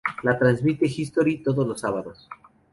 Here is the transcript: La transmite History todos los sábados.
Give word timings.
La 0.23 0.35
transmite 0.39 0.87
History 0.87 1.43
todos 1.43 1.67
los 1.67 1.79
sábados. 1.81 2.27